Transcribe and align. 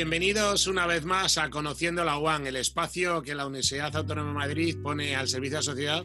Bienvenidos 0.00 0.66
una 0.66 0.86
vez 0.86 1.04
más 1.04 1.36
a 1.36 1.50
Conociendo 1.50 2.04
la 2.04 2.16
UAN, 2.16 2.46
el 2.46 2.56
espacio 2.56 3.20
que 3.20 3.34
la 3.34 3.44
Universidad 3.44 3.94
Autónoma 3.94 4.30
de 4.30 4.34
Madrid 4.34 4.76
pone 4.82 5.14
al 5.14 5.28
servicio 5.28 5.58
de 5.58 5.58
la 5.58 5.62
sociedad 5.62 6.04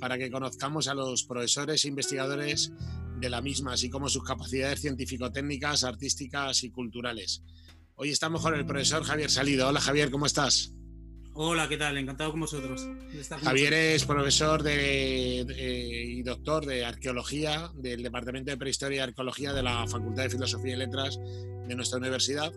para 0.00 0.18
que 0.18 0.32
conozcamos 0.32 0.88
a 0.88 0.94
los 0.94 1.22
profesores 1.22 1.84
e 1.84 1.88
investigadores 1.88 2.72
de 3.20 3.30
la 3.30 3.40
misma, 3.40 3.74
así 3.74 3.88
como 3.88 4.08
sus 4.08 4.24
capacidades 4.24 4.80
científico-técnicas, 4.80 5.84
artísticas 5.84 6.64
y 6.64 6.72
culturales. 6.72 7.44
Hoy 7.94 8.10
estamos 8.10 8.42
con 8.42 8.56
el 8.56 8.66
profesor 8.66 9.04
Javier 9.04 9.30
Salido. 9.30 9.68
Hola 9.68 9.80
Javier, 9.80 10.10
¿cómo 10.10 10.26
estás? 10.26 10.74
Hola, 11.34 11.68
¿qué 11.68 11.76
tal? 11.76 11.98
Encantado 11.98 12.32
con 12.32 12.40
vosotros. 12.40 12.84
Javier 13.44 13.72
es 13.72 14.06
profesor 14.06 14.64
de, 14.64 15.46
y 16.18 16.20
doctor 16.24 16.66
de 16.66 16.84
arqueología 16.84 17.70
del 17.76 18.02
Departamento 18.02 18.50
de 18.50 18.56
Prehistoria 18.56 18.96
y 18.96 19.00
Arqueología 19.02 19.52
de 19.52 19.62
la 19.62 19.86
Facultad 19.86 20.24
de 20.24 20.30
Filosofía 20.30 20.74
y 20.74 20.78
Letras 20.78 21.16
de 21.68 21.76
nuestra 21.76 22.00
universidad. 22.00 22.52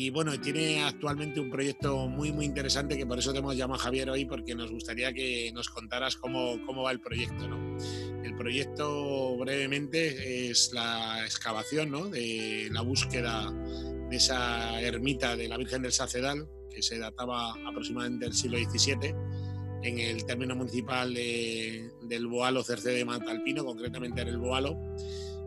Y 0.00 0.10
bueno, 0.10 0.40
tiene 0.40 0.84
actualmente 0.84 1.40
un 1.40 1.50
proyecto 1.50 2.06
muy, 2.06 2.30
muy 2.30 2.44
interesante 2.44 2.96
que 2.96 3.04
por 3.04 3.18
eso 3.18 3.32
te 3.32 3.40
hemos 3.40 3.56
llamado 3.56 3.80
Javier 3.80 4.08
hoy, 4.08 4.26
porque 4.26 4.54
nos 4.54 4.70
gustaría 4.70 5.12
que 5.12 5.50
nos 5.52 5.68
contaras 5.70 6.14
cómo, 6.14 6.64
cómo 6.64 6.84
va 6.84 6.92
el 6.92 7.00
proyecto. 7.00 7.48
¿no? 7.48 7.76
El 8.22 8.36
proyecto, 8.36 9.36
brevemente, 9.38 10.50
es 10.50 10.72
la 10.72 11.24
excavación 11.24 11.90
¿no? 11.90 12.06
de 12.06 12.68
la 12.70 12.82
búsqueda 12.82 13.52
de 14.08 14.16
esa 14.16 14.80
ermita 14.80 15.34
de 15.34 15.48
la 15.48 15.56
Virgen 15.56 15.82
del 15.82 15.92
Sacedal, 15.92 16.48
que 16.72 16.80
se 16.80 17.00
databa 17.00 17.54
aproximadamente 17.66 18.26
del 18.26 18.34
siglo 18.34 18.56
XVII, 18.56 19.12
en 19.82 19.98
el 19.98 20.24
término 20.26 20.54
municipal 20.54 21.12
del 21.12 22.26
Boalo 22.28 22.62
Cerce 22.62 22.90
de 22.90 23.04
Mantalpino, 23.04 23.64
concretamente 23.64 24.20
en 24.20 24.28
el 24.28 24.38
Boalo 24.38 24.78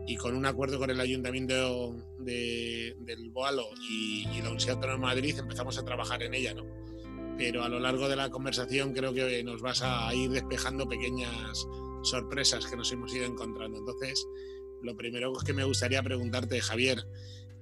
y 0.06 0.16
con 0.16 0.34
un 0.34 0.46
acuerdo 0.46 0.78
con 0.78 0.90
el 0.90 1.00
Ayuntamiento 1.00 1.94
de, 2.18 2.96
del 3.00 3.30
Boalo 3.30 3.66
y, 3.88 4.24
la 4.24 4.48
Universidad 4.48 4.76
Autónoma 4.76 5.10
de 5.10 5.14
Madrid 5.14 5.38
empezamos 5.38 5.78
a 5.78 5.84
trabajar 5.84 6.22
en 6.22 6.34
ella, 6.34 6.54
¿no? 6.54 6.64
Pero 7.38 7.62
a 7.62 7.68
lo 7.68 7.78
largo 7.78 8.08
de 8.08 8.16
la 8.16 8.30
conversación 8.30 8.92
creo 8.92 9.14
que 9.14 9.42
nos 9.44 9.62
vas 9.62 9.82
a 9.82 10.12
ir 10.14 10.30
despejando 10.30 10.88
pequeñas 10.88 11.66
sorpresas 12.02 12.66
que 12.66 12.76
nos 12.76 12.90
hemos 12.92 13.14
ido 13.14 13.24
encontrando. 13.24 13.78
Entonces, 13.78 14.26
lo 14.82 14.96
primero 14.96 15.32
que 15.44 15.54
me 15.54 15.64
gustaría 15.64 16.02
preguntarte, 16.02 16.60
Javier, 16.60 17.06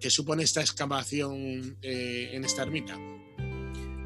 ¿qué 0.00 0.10
supone 0.10 0.42
esta 0.42 0.60
excavación 0.60 1.78
eh, 1.82 2.30
en 2.32 2.44
esta 2.44 2.62
ermita? 2.62 2.98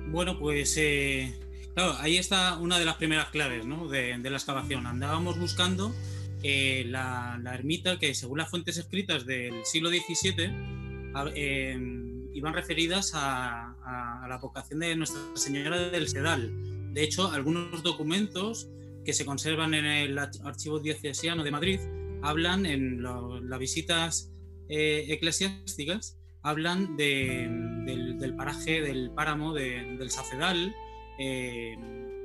Bueno, 0.08 0.38
pues 0.38 0.76
eh, 0.76 1.34
claro, 1.74 1.96
ahí 2.00 2.18
está 2.18 2.58
una 2.58 2.78
de 2.78 2.84
las 2.84 2.96
primeras 2.96 3.30
claves 3.30 3.64
¿no? 3.64 3.88
de, 3.88 4.18
de 4.18 4.30
la 4.30 4.36
excavación. 4.36 4.86
Andábamos 4.86 5.38
buscando 5.38 5.94
eh, 6.46 6.84
la, 6.88 7.40
ermita 7.54 7.98
que 7.98 8.14
según 8.14 8.36
las 8.36 8.50
fuentes 8.50 8.76
escritas 8.76 9.24
del 9.24 9.64
siglo 9.64 9.88
XVII 9.88 10.50
eh, 11.34 11.78
iban 12.34 12.52
referidas 12.52 13.12
a, 13.14 14.26
la 14.28 14.36
vocación 14.36 14.80
de 14.80 14.94
Nuestra 14.94 15.20
Señora 15.36 15.88
del 15.88 16.06
Sedal. 16.06 16.92
De 16.92 17.02
hecho, 17.02 17.30
algunos 17.30 17.82
documentos 17.82 18.68
que 19.06 19.14
se 19.14 19.24
conservan 19.24 19.72
en 19.72 19.86
el 19.86 20.18
Archivo 20.18 20.80
Diocesano 20.80 21.44
de 21.44 21.50
Madrid 21.50 21.80
hablan 22.22 22.66
en 22.66 23.02
las 23.02 23.58
visitas 23.58 24.30
eh, 24.68 25.06
eclesiásticas, 25.08 26.18
hablan 26.42 26.94
del, 26.98 28.34
paraje, 28.36 28.82
del 28.82 29.12
páramo 29.12 29.54
del 29.54 30.10
Sacedal, 30.10 30.74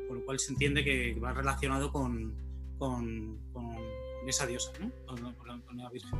con 0.10 0.18
lo 0.18 0.26
cual 0.26 0.40
se 0.40 0.52
entiende 0.52 0.84
que 0.84 1.14
va 1.14 1.32
relacionado 1.32 1.94
con, 1.94 2.36
con 2.78 3.40
esa 4.30 4.46
diosa, 4.46 4.72
¿no? 4.80 4.92
con, 5.06 5.78
la, 5.78 5.90
Virgen. 5.90 6.20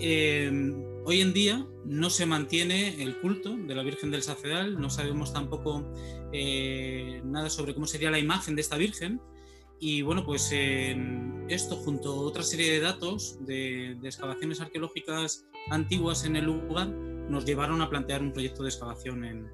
Em, 0.00 0.74
hoy 1.04 1.20
en 1.20 1.32
día 1.32 1.66
no 1.84 2.10
se 2.10 2.26
mantiene 2.26 3.02
el 3.02 3.18
culto 3.20 3.56
de 3.56 3.74
la 3.74 3.82
Virgen 3.82 4.10
del 4.10 4.22
Sacedal, 4.22 4.80
no 4.80 4.90
sabemos 4.90 5.32
tampoco 5.32 5.92
eh, 6.32 7.20
nada 7.24 7.50
sobre 7.50 7.74
cómo 7.74 7.86
sería 7.86 8.10
la 8.10 8.18
imagen 8.18 8.54
de 8.54 8.62
esta 8.62 8.76
Virgen. 8.76 9.20
Y 9.80 10.02
bueno, 10.02 10.24
pues 10.24 10.50
em, 10.52 11.48
esto 11.48 11.76
junto 11.76 12.12
a 12.12 12.16
otra 12.16 12.42
serie 12.42 12.72
de 12.72 12.80
datos 12.80 13.38
de, 13.44 13.98
excavaciones 14.02 14.60
arqueológicas 14.60 15.44
antiguas 15.70 16.24
en 16.24 16.36
el 16.36 16.44
lugar 16.44 16.88
nos 16.88 17.44
llevaron 17.44 17.82
a 17.82 17.90
plantear 17.90 18.22
un 18.22 18.32
proyecto 18.32 18.62
de 18.62 18.68
excavación 18.68 19.24
en, 19.24 19.48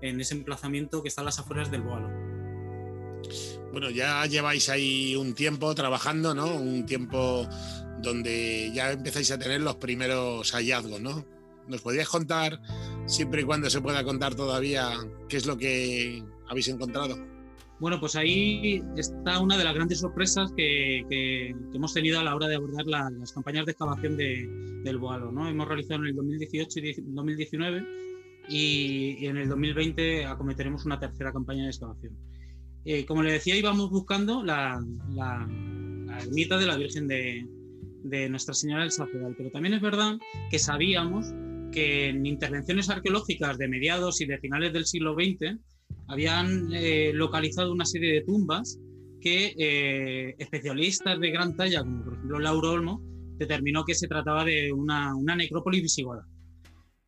en 0.00 0.20
ese 0.20 0.34
emplazamiento 0.34 1.02
que 1.02 1.08
está 1.08 1.20
a 1.20 1.24
las 1.24 1.38
afueras 1.38 1.70
del 1.70 1.82
Boalo. 1.82 2.35
Bueno, 3.72 3.90
ya 3.90 4.24
lleváis 4.26 4.68
ahí 4.68 5.16
un 5.16 5.34
tiempo 5.34 5.74
trabajando, 5.74 6.34
¿no? 6.34 6.54
Un 6.54 6.86
tiempo 6.86 7.46
donde 8.02 8.70
ya 8.74 8.92
empezáis 8.92 9.30
a 9.30 9.38
tener 9.38 9.60
los 9.60 9.76
primeros 9.76 10.52
hallazgos, 10.52 11.00
¿no? 11.00 11.24
¿Nos 11.68 11.82
podrías 11.82 12.08
contar, 12.08 12.60
siempre 13.06 13.42
y 13.42 13.44
cuando 13.44 13.68
se 13.70 13.80
pueda 13.80 14.04
contar 14.04 14.34
todavía, 14.34 14.92
qué 15.28 15.36
es 15.36 15.46
lo 15.46 15.56
que 15.56 16.22
habéis 16.48 16.68
encontrado? 16.68 17.16
Bueno, 17.78 18.00
pues 18.00 18.16
ahí 18.16 18.82
está 18.96 19.38
una 19.38 19.58
de 19.58 19.64
las 19.64 19.74
grandes 19.74 20.00
sorpresas 20.00 20.50
que, 20.56 21.54
hemos 21.74 21.92
tenido 21.92 22.18
a 22.18 22.24
la 22.24 22.34
hora 22.34 22.48
de 22.48 22.54
abordar 22.54 22.86
las 22.86 23.32
campañas 23.32 23.66
de 23.66 23.72
excavación 23.72 24.16
del 24.16 24.98
Boalo. 24.98 25.30
¿no? 25.30 25.46
Hemos 25.46 25.68
realizado 25.68 26.00
en 26.00 26.06
el 26.06 26.16
2018 26.16 26.80
y 26.80 26.92
2019 27.02 27.84
y 28.48 29.26
en 29.26 29.36
el 29.36 29.48
2020 29.48 30.24
acometeremos 30.24 30.86
una 30.86 30.98
tercera 30.98 31.32
campaña 31.32 31.64
de 31.64 31.68
excavación. 31.68 32.16
Eh, 32.88 33.04
como 33.04 33.24
le 33.24 33.32
decía, 33.32 33.56
íbamos 33.56 33.90
buscando 33.90 34.44
la, 34.44 34.80
ermita 36.20 36.56
de 36.56 36.66
la 36.66 36.76
Virgen 36.76 37.08
de, 37.08 37.44
Nuestra 38.30 38.54
Señora 38.54 38.82
del 38.82 38.92
Sacerdal, 38.92 39.34
pero 39.36 39.50
también 39.50 39.74
es 39.74 39.82
verdad 39.82 40.16
que 40.48 40.60
sabíamos 40.60 41.26
que 41.72 42.10
en 42.10 42.24
intervenciones 42.24 42.88
arqueológicas 42.88 43.58
de 43.58 43.66
mediados 43.66 44.20
y 44.20 44.26
de 44.26 44.38
finales 44.38 44.72
del 44.72 44.86
siglo 44.86 45.14
XX 45.14 45.58
habían 46.06 46.72
eh, 46.72 47.10
localizado 47.12 47.72
una 47.72 47.84
serie 47.84 48.14
de 48.14 48.20
tumbas 48.20 48.78
que 49.20 49.52
eh, 49.58 50.36
especialistas 50.38 51.18
de 51.18 51.30
gran 51.32 51.56
talla, 51.56 51.80
como 51.80 52.04
por 52.04 52.14
ejemplo 52.14 52.38
Lauro 52.38 52.70
Olmo, 52.70 53.02
determinó 53.36 53.84
que 53.84 53.96
se 53.96 54.06
trataba 54.06 54.44
de 54.44 54.72
una, 54.72 55.16
una 55.16 55.34
necrópolis 55.34 55.82
visigoda. 55.82 56.24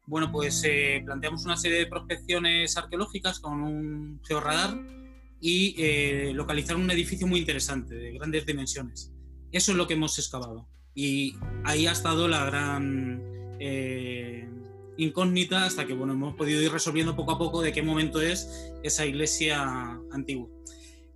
Bueno, 0.09 0.33
pues 0.33 0.67
planteamos 1.05 1.45
una 1.45 1.57
serie 1.57 1.79
de 1.79 1.87
prospecciones 1.87 2.77
arqueológicas 2.77 3.39
con 3.39 3.63
un 3.63 4.21
georradar 4.27 4.98
y 5.41 5.75
eh, 5.79 6.33
localizar 6.35 6.77
un 6.77 6.91
edificio 6.91 7.27
muy 7.27 7.41
interesante, 7.41 7.95
de 7.95 8.13
grandes 8.13 8.45
dimensiones. 8.47 9.13
Eso 9.53 9.73
es 9.73 9.79
lo 9.79 9.87
que 9.87 9.95
hemos 9.95 10.19
excavado. 10.19 10.69
Y 10.95 11.37
ahí 11.65 11.87
ha 11.87 11.93
estado 11.93 12.27
la 12.29 12.45
gran 12.45 13.23
eh, 13.61 14.49
incógnita 14.97 15.65
hasta 15.65 15.87
que 15.87 15.95
bueno, 15.95 16.15
hemos 16.15 16.35
podido 16.35 16.61
ir 16.61 16.73
resolviendo 16.73 17.15
poco 17.15 17.33
a 17.33 17.39
poco 17.39 17.63
de 17.63 17.73
qué 17.73 17.83
momento 17.83 18.21
es 18.21 18.73
esa 18.83 19.07
iglesia 19.07 19.63
antigua. 20.11 20.49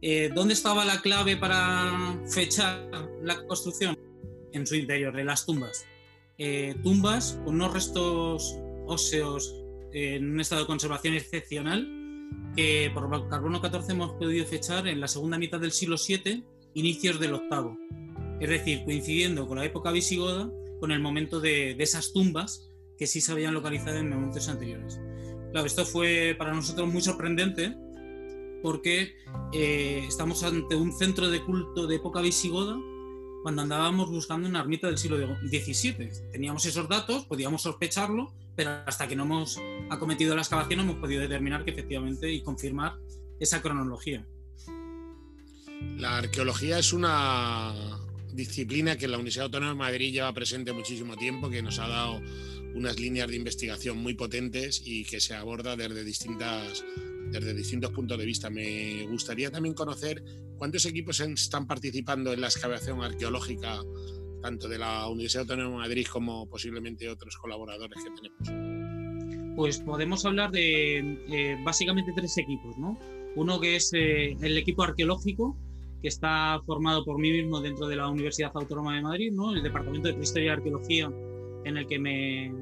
Eh, 0.00 0.30
¿Dónde 0.34 0.54
estaba 0.54 0.84
la 0.84 1.00
clave 1.00 1.36
para 1.36 2.20
fechar 2.32 2.88
la 3.22 3.44
construcción? 3.46 3.98
En 4.52 4.66
su 4.66 4.76
interior, 4.76 5.18
en 5.18 5.26
las 5.26 5.46
tumbas. 5.46 5.86
tumbas 6.82 7.40
con 7.44 7.54
unos 7.54 7.72
restos 7.72 8.58
óseos 8.86 9.54
en 9.94 10.30
un 10.30 10.40
estado 10.40 10.62
de 10.62 10.66
conservación 10.66 11.14
excepcional 11.14 12.01
que 12.56 12.90
por 12.92 13.28
carbono 13.28 13.60
14 13.60 13.92
hemos 13.92 14.12
podido 14.12 14.44
fechar 14.46 14.86
en 14.86 15.00
la 15.00 15.08
segunda 15.08 15.38
mitad 15.38 15.60
del 15.60 15.72
siglo 15.72 15.96
VII, 15.96 16.44
inicios 16.74 17.18
del 17.18 17.34
octavo. 17.34 17.76
Es 18.40 18.48
decir, 18.48 18.84
coincidiendo 18.84 19.46
con 19.46 19.58
la 19.58 19.64
época 19.64 19.90
visigoda, 19.92 20.50
con 20.80 20.90
el 20.90 21.00
momento 21.00 21.40
de, 21.40 21.72
esas 21.78 22.12
tumbas 22.12 22.68
que 22.98 23.06
sí 23.06 23.20
se 23.20 23.32
habían 23.32 23.54
localizado 23.54 23.98
en 23.98 24.10
momentos 24.10 24.48
anteriores. 24.48 25.00
Claro, 25.52 25.66
esto 25.66 25.84
fue 25.84 26.34
para 26.38 26.52
nosotros 26.52 26.92
muy 26.92 27.02
sorprendente 27.02 27.76
porque 28.62 29.14
eh, 29.52 30.04
estamos 30.08 30.42
ante 30.42 30.76
un 30.76 30.92
centro 30.92 31.30
de 31.30 31.42
culto 31.42 31.86
de 31.86 31.96
época 31.96 32.20
visigoda 32.20 32.76
cuando 33.42 33.62
andábamos 33.62 34.08
buscando 34.08 34.48
una 34.48 34.60
ermita 34.60 34.86
del 34.86 34.98
siglo 34.98 35.18
XVII. 35.18 36.10
Teníamos 36.30 36.64
esos 36.64 36.88
datos, 36.88 37.24
podíamos 37.24 37.62
sospecharlo, 37.62 38.32
pero 38.54 38.70
hasta 38.86 39.08
que 39.08 39.16
no 39.16 39.24
hemos 39.24 39.60
acometido 39.90 40.34
la 40.34 40.42
excavación 40.42 40.80
hemos 40.80 40.96
podido 40.96 41.20
determinar 41.20 41.64
que 41.64 41.72
efectivamente 41.72 42.32
y 42.32 42.42
confirmar 42.42 42.94
esa 43.40 43.60
cronología. 43.60 44.24
La 45.96 46.18
arqueología 46.18 46.78
es 46.78 46.92
una 46.92 47.74
disciplina 48.32 48.96
que 48.96 49.08
la 49.08 49.16
Universidad 49.16 49.46
Autónoma 49.46 49.72
de 49.72 49.78
Madrid 49.78 50.12
lleva 50.12 50.32
presente 50.32 50.72
muchísimo 50.72 51.16
tiempo, 51.16 51.50
que 51.50 51.62
nos 51.62 51.78
ha 51.78 51.88
dado 51.88 52.20
unas 52.74 52.98
líneas 52.98 53.28
de 53.28 53.36
investigación 53.36 53.98
muy 53.98 54.14
potentes 54.14 54.82
y 54.84 55.04
que 55.04 55.20
se 55.20 55.34
aborda 55.34 55.76
desde, 55.76 56.04
distintas, 56.04 56.84
desde 57.30 57.54
distintos 57.54 57.90
puntos 57.90 58.18
de 58.18 58.24
vista. 58.24 58.48
Me 58.48 59.06
gustaría 59.08 59.50
también 59.50 59.74
conocer 59.74 60.22
cuántos 60.62 60.86
equipos 60.86 61.18
están 61.18 61.66
participando 61.66 62.32
en 62.32 62.40
la 62.40 62.46
excavación 62.46 63.02
arqueológica 63.02 63.82
tanto 64.40 64.68
de 64.68 64.78
la 64.78 65.08
Universidad 65.08 65.40
Autónoma 65.40 65.70
de 65.70 65.88
Madrid 65.88 66.06
como 66.06 66.48
posiblemente 66.48 67.08
otros 67.08 67.36
colaboradores 67.36 67.98
que 67.98 68.10
tenemos? 68.12 69.56
Pues 69.56 69.80
podemos 69.80 70.24
hablar 70.24 70.52
de 70.52 70.98
eh, 71.28 71.58
básicamente 71.64 72.12
tres 72.14 72.38
equipos, 72.38 72.78
¿no? 72.78 72.96
Uno 73.34 73.58
que 73.58 73.74
es 73.74 73.92
eh, 73.92 74.36
el 74.40 74.56
equipo 74.56 74.84
arqueológico, 74.84 75.56
que 76.00 76.06
está 76.06 76.60
formado 76.64 77.04
por 77.04 77.18
mí 77.18 77.32
mismo 77.32 77.60
dentro 77.60 77.88
de 77.88 77.96
la 77.96 78.08
Universidad 78.08 78.52
Autónoma 78.54 78.94
de 78.94 79.02
Madrid, 79.02 79.32
¿no? 79.32 79.52
el 79.52 79.64
Departamento 79.64 80.12
de 80.12 80.22
Historia 80.22 80.46
y 80.46 80.50
Arqueología 80.50 81.10
en 81.64 81.76
el 81.76 81.88
que 81.88 81.98
me 81.98 82.54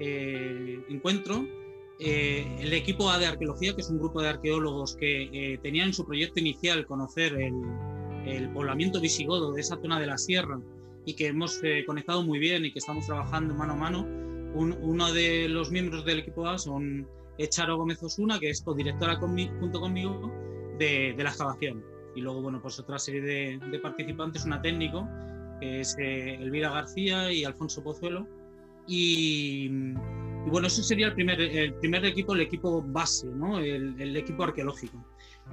eh, 0.00 0.80
encuentro. 0.88 1.46
Eh, 2.04 2.44
el 2.58 2.72
equipo 2.72 3.08
A 3.10 3.18
de 3.20 3.26
arqueología, 3.26 3.76
que 3.76 3.80
es 3.80 3.88
un 3.88 3.98
grupo 3.98 4.20
de 4.20 4.28
arqueólogos 4.28 4.96
que 4.96 5.30
eh, 5.32 5.58
tenían 5.62 5.88
en 5.88 5.94
su 5.94 6.04
proyecto 6.04 6.40
inicial 6.40 6.84
conocer 6.84 7.32
el, 7.34 8.50
poblamiento 8.52 9.00
visigodo 9.00 9.52
de 9.52 9.60
esa 9.60 9.80
zona 9.80 10.00
de 10.00 10.06
la 10.06 10.18
sierra 10.18 10.60
y 11.04 11.14
que 11.14 11.28
hemos 11.28 11.60
conectado 11.86 12.22
muy 12.22 12.38
bien 12.38 12.64
y 12.64 12.72
que 12.72 12.78
estamos 12.78 13.06
trabajando 13.06 13.54
mano 13.54 13.72
a 13.72 13.76
mano. 13.76 14.06
uno 14.54 15.12
de 15.12 15.48
los 15.48 15.70
miembros 15.70 16.04
del 16.04 16.20
equipo 16.20 16.46
A 16.46 16.56
son 16.56 17.06
Charo 17.48 17.76
Gómez 17.76 18.00
Osuna, 18.02 18.38
que 18.38 18.50
es 18.50 18.62
codirectora 18.62 19.16
junto 19.16 19.80
conmigo 19.80 20.32
de, 20.78 21.14
la 21.18 21.30
excavación. 21.30 21.84
Y 22.14 22.20
luego, 22.20 22.42
bueno, 22.42 22.62
pues 22.62 22.78
otra 22.78 22.98
serie 22.98 23.20
de, 23.22 23.78
participantes, 23.80 24.44
una 24.44 24.62
técnico, 24.62 25.08
que 25.60 25.80
es 25.80 25.96
Elvira 25.98 26.70
García 26.70 27.32
y 27.32 27.44
Alfonso 27.44 27.82
Pozuelo. 27.82 28.28
Y, 28.86 29.68
y 30.44 30.50
bueno, 30.50 30.66
ese 30.66 30.82
sería 30.82 31.06
el 31.06 31.14
primer, 31.14 31.40
el 31.40 31.74
primer 31.74 32.04
equipo, 32.04 32.34
el 32.34 32.40
equipo 32.40 32.82
base, 32.82 33.28
el, 33.28 34.16
equipo 34.16 34.44
arqueológico. 34.44 35.04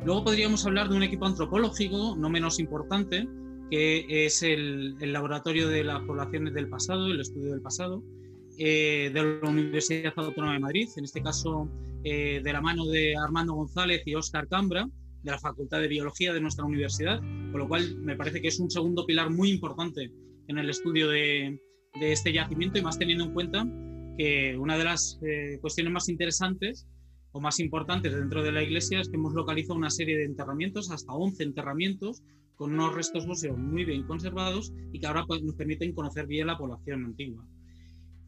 Luego 0.03 0.23
podríamos 0.23 0.65
hablar 0.65 0.89
de 0.89 0.95
un 0.95 1.03
equipo 1.03 1.25
antropológico, 1.25 2.15
no 2.15 2.29
menos 2.29 2.59
importante, 2.59 3.27
que 3.69 4.25
es 4.25 4.41
el, 4.41 4.95
el 4.99 5.13
laboratorio 5.13 5.67
de 5.67 5.83
las 5.83 6.01
poblaciones 6.01 6.53
del 6.53 6.69
pasado, 6.69 7.07
el 7.07 7.19
estudio 7.19 7.51
del 7.51 7.61
pasado, 7.61 8.03
eh, 8.57 9.11
de 9.13 9.39
la 9.41 9.49
Universidad 9.49 10.13
Autónoma 10.15 10.53
de 10.53 10.59
Madrid, 10.59 10.89
en 10.97 11.05
este 11.05 11.21
caso 11.21 11.69
eh, 12.03 12.41
de 12.43 12.53
la 12.53 12.61
mano 12.61 12.85
de 12.85 13.15
Armando 13.15 13.53
González 13.53 14.01
y 14.05 14.15
Óscar 14.15 14.47
Cambra, 14.47 14.89
de 15.21 15.31
la 15.31 15.37
Facultad 15.37 15.81
de 15.81 15.87
Biología 15.87 16.33
de 16.33 16.41
nuestra 16.41 16.65
universidad, 16.65 17.19
con 17.19 17.59
lo 17.59 17.67
cual 17.67 17.97
me 17.97 18.15
parece 18.15 18.41
que 18.41 18.47
es 18.47 18.59
un 18.59 18.71
segundo 18.71 19.05
pilar 19.05 19.29
muy 19.29 19.51
importante 19.51 20.11
en 20.47 20.57
el 20.57 20.69
estudio 20.69 21.09
de, 21.09 21.61
de 21.99 22.11
este 22.11 22.33
yacimiento 22.33 22.79
y 22.79 22.81
más 22.81 22.97
teniendo 22.97 23.25
en 23.25 23.33
cuenta 23.33 23.65
que 24.19 24.57
una 24.57 24.77
de 24.77 24.83
las 24.83 25.17
eh, 25.21 25.59
cuestiones 25.61 25.93
más 25.93 26.09
interesantes 26.09 26.85
o 27.31 27.39
más 27.39 27.57
importantes 27.61 28.13
dentro 28.13 28.43
de 28.43 28.51
la 28.51 28.61
iglesia 28.61 28.99
es 28.99 29.07
que 29.07 29.15
hemos 29.15 29.33
localizado 29.33 29.75
una 29.75 29.89
serie 29.89 30.17
de 30.17 30.25
enterramientos, 30.25 30.91
hasta 30.91 31.13
11 31.13 31.41
enterramientos, 31.41 32.21
con 32.57 32.73
unos 32.73 32.93
restos 32.93 33.25
óseos 33.29 33.57
muy 33.57 33.85
bien 33.85 34.03
conservados 34.03 34.73
y 34.91 34.99
que 34.99 35.07
ahora 35.07 35.23
pues, 35.25 35.41
nos 35.41 35.55
permiten 35.55 35.93
conocer 35.93 36.27
bien 36.27 36.47
la 36.47 36.57
población 36.57 37.05
antigua. 37.05 37.47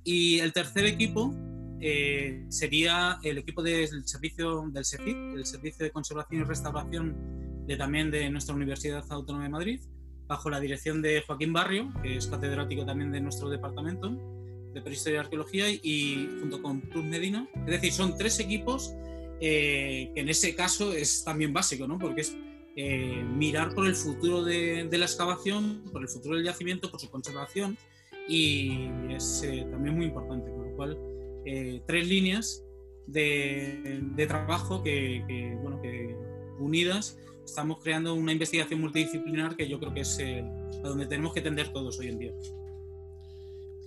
Y 0.06 0.40
el 0.40 0.54
tercer 0.54 0.86
equipo 0.86 1.36
eh, 1.82 2.46
sería 2.48 3.20
el 3.22 3.40
equipo 3.40 3.62
del 3.62 4.08
servicio 4.08 4.64
del 4.72 4.86
SECIT, 4.86 5.18
el 5.36 5.46
Servicio 5.46 5.84
de 5.84 5.92
Conservación 5.92 6.42
y 6.42 6.46
Restauración 6.46 7.66
de, 7.68 7.76
también 7.76 8.12
de 8.12 8.30
nuestra 8.30 8.56
Universidad 8.56 9.04
Autónoma 9.10 9.44
de 9.44 9.50
Madrid, 9.50 9.82
bajo 10.26 10.50
la 10.50 10.62
dirección 10.62 11.02
de 11.02 11.22
Joaquín 11.28 11.52
Barrio, 11.52 11.92
que 12.02 12.16
es 12.16 12.28
catedrático 12.28 12.86
también 12.86 13.12
de 13.12 13.20
nuestro 13.20 13.50
departamento 13.50 14.41
de 14.74 14.82
Prehistoria 14.82 15.18
y 15.18 15.20
Arqueología, 15.20 15.70
y 15.70 16.30
junto 16.40 16.62
con 16.62 16.82
Cruz 16.82 17.06
Medina. 17.06 17.48
Es 17.66 17.72
decir, 17.72 17.92
son 17.92 18.18
tres 18.18 18.40
equipos 18.40 18.94
eh, 19.44 20.12
que 20.14 20.22
en 20.22 20.30
ese 20.30 20.54
caso 20.54 20.94
es 20.94 21.24
también 21.24 21.52
básico, 21.52 21.88
¿no? 21.88 21.98
porque 21.98 22.22
es 22.22 22.38
eh, 22.76 23.24
mirar 23.36 23.74
por 23.74 23.88
el 23.88 23.96
futuro 23.96 24.44
de, 24.44 24.88
la 24.92 25.06
excavación, 25.06 25.84
por 25.92 26.04
el 26.04 26.08
futuro 26.08 26.36
del 26.36 26.46
yacimiento, 26.46 26.92
por 26.92 27.00
su 27.00 27.10
conservación, 27.10 27.76
y 28.28 28.88
es 29.10 29.42
eh, 29.44 29.66
también 29.72 29.96
muy 29.96 30.06
importante, 30.06 30.52
con 30.52 30.70
lo 30.70 30.76
cual 30.76 30.98
tres 31.88 32.08
líneas 32.08 32.64
de, 33.08 34.00
de 34.16 34.28
trabajo 34.28 34.84
que, 34.84 35.26
que, 35.28 35.58
bueno, 35.60 35.82
que 35.82 36.16
unidas 36.60 37.18
estamos 37.44 37.80
creando 37.82 38.14
una 38.14 38.32
investigación 38.32 38.80
multidisciplinar 38.80 39.56
que 39.56 39.68
yo 39.68 39.80
creo 39.80 39.92
que 39.92 40.02
es 40.02 40.20
a 40.20 40.88
donde 40.88 41.08
tenemos 41.08 41.34
que 41.34 41.42
tender 41.42 41.74
todos 41.74 41.98
hoy 41.98 42.10
en 42.10 42.20
día. 42.20 42.32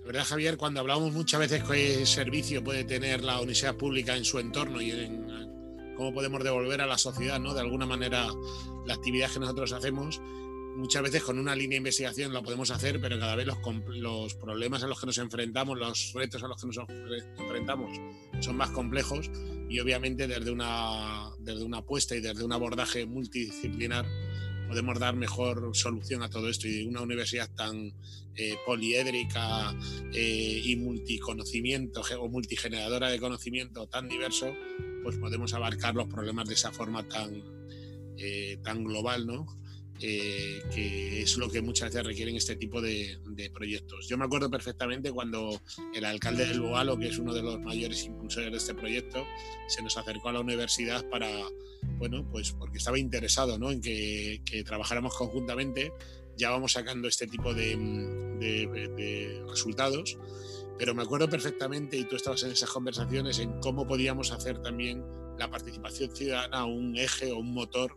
La 0.04 0.08
verdad, 0.08 0.24
Javier, 0.26 0.58
cuando 0.58 0.80
hablamos 0.80 1.14
muchas 1.14 1.40
veces 1.40 1.62
qué 1.64 2.04
servicio 2.04 2.62
puede 2.62 2.84
tener 2.84 3.24
la 3.24 3.38
universidad 3.38 3.74
pública 3.74 4.14
en 4.14 4.26
su 4.26 4.38
entorno 4.38 4.82
y 4.82 4.90
en 4.90 5.94
cómo 5.96 6.12
podemos 6.12 6.44
devolver 6.44 6.82
a 6.82 6.86
la 6.86 6.98
sociedad, 6.98 7.40
¿no? 7.40 7.54
De 7.54 7.60
alguna 7.60 7.86
manera, 7.86 8.28
la 8.84 8.92
actividad 8.92 9.30
que 9.32 9.40
nosotros 9.40 9.72
hacemos, 9.72 10.20
muchas 10.76 11.02
veces 11.04 11.22
con 11.22 11.38
una 11.38 11.56
línea 11.56 11.76
de 11.76 11.78
investigación 11.78 12.34
lo 12.34 12.42
podemos 12.42 12.70
hacer, 12.70 13.00
pero 13.00 13.18
cada 13.18 13.34
vez 13.34 13.46
los, 13.46 13.56
los 13.96 14.34
problemas 14.34 14.82
a 14.82 14.88
los 14.88 15.00
que 15.00 15.06
nos 15.06 15.16
enfrentamos, 15.16 15.78
los 15.78 16.12
retos 16.12 16.42
a 16.42 16.48
los 16.48 16.60
que 16.60 16.66
nos 16.66 16.78
enfrentamos 17.38 17.98
son 18.40 18.58
más 18.58 18.68
complejos 18.72 19.30
y 19.70 19.80
obviamente 19.80 20.28
desde 20.28 20.50
una, 20.50 21.30
desde 21.38 21.64
una 21.64 21.78
apuesta 21.78 22.14
y 22.14 22.20
desde 22.20 22.44
un 22.44 22.52
abordaje 22.52 23.06
multidisciplinar 23.06 24.04
podemos 24.68 24.98
dar 24.98 25.16
mejor 25.16 25.70
solución 25.74 26.22
a 26.22 26.30
todo 26.30 26.48
esto. 26.48 26.68
Y 26.68 26.86
una 26.86 27.02
universidad 27.02 27.50
tan 27.54 27.92
eh, 28.36 28.56
poliédrica 28.66 29.74
eh, 30.12 30.60
y 30.64 30.76
multiconocimiento 30.76 32.02
o 32.18 32.28
multigeneradora 32.28 33.08
de 33.08 33.20
conocimiento 33.20 33.86
tan 33.86 34.08
diverso, 34.08 34.52
pues 35.02 35.16
podemos 35.18 35.54
abarcar 35.54 35.94
los 35.94 36.08
problemas 36.08 36.48
de 36.48 36.54
esa 36.54 36.72
forma 36.72 37.06
tan, 37.08 37.42
eh, 38.16 38.58
tan 38.62 38.84
global, 38.84 39.26
¿no? 39.26 39.46
Eh, 40.00 40.60
que 40.74 41.22
es 41.22 41.36
lo 41.36 41.48
que 41.48 41.62
muchas 41.62 41.90
veces 41.90 42.04
requieren 42.04 42.34
este 42.36 42.56
tipo 42.56 42.82
de, 42.82 43.18
proyectos. 43.52 44.08
Yo 44.08 44.18
me 44.18 44.24
acuerdo 44.24 44.50
perfectamente 44.50 45.12
cuando 45.12 45.60
el 45.94 46.04
alcalde 46.04 46.46
del 46.46 46.60
Bogalo, 46.60 46.98
que 46.98 47.08
es 47.08 47.18
uno 47.18 47.32
de 47.32 47.42
los 47.42 47.60
mayores 47.60 48.04
impulsores 48.04 48.50
de 48.50 48.56
este 48.56 48.74
proyecto, 48.74 49.24
se 49.68 49.82
nos 49.82 49.96
acercó 49.96 50.30
a 50.30 50.32
la 50.32 50.40
universidad 50.40 51.08
para, 51.08 51.30
bueno, 51.98 52.28
pues 52.30 52.52
porque 52.52 52.78
estaba 52.78 52.98
interesado 52.98 53.58
¿no? 53.58 53.70
en 53.70 53.80
que, 53.80 54.40
trabajáramos 54.66 55.14
conjuntamente. 55.14 55.92
Ya 56.36 56.50
vamos 56.50 56.72
sacando 56.72 57.06
este 57.06 57.28
tipo 57.28 57.54
de, 57.54 57.76
de 57.76 59.44
resultados 59.48 60.18
pero 60.76 60.92
me 60.92 61.02
acuerdo 61.02 61.30
perfectamente, 61.30 61.96
y 61.96 62.04
tú 62.04 62.16
estabas 62.16 62.42
en 62.42 62.50
esas 62.50 62.68
conversaciones, 62.68 63.38
en 63.38 63.60
cómo 63.60 63.86
podíamos 63.86 64.32
hacer 64.32 64.60
también 64.60 65.04
la 65.38 65.48
participación 65.48 66.14
ciudadana 66.14 66.64
un 66.64 66.96
eje 66.96 67.30
o 67.30 67.38
un 67.38 67.54
motor 67.54 67.96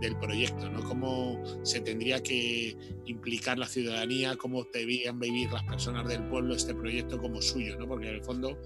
del 0.00 0.16
proyecto, 0.16 0.68
¿no? 0.70 0.82
Cómo 0.84 1.42
se 1.62 1.80
tendría 1.80 2.22
que 2.22 2.76
implicar 3.06 3.58
la 3.58 3.66
ciudadanía, 3.66 4.36
cómo 4.36 4.64
debían 4.72 5.18
vivir 5.18 5.50
las 5.52 5.64
personas 5.64 6.06
del 6.08 6.22
pueblo 6.28 6.54
este 6.54 6.74
proyecto 6.74 7.18
como 7.18 7.42
suyo, 7.42 7.76
¿no? 7.78 7.88
Porque 7.88 8.08
en 8.08 8.14
el 8.16 8.24
fondo 8.24 8.58